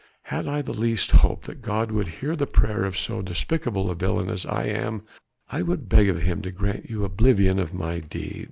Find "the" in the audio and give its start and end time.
0.63-0.73, 2.35-2.47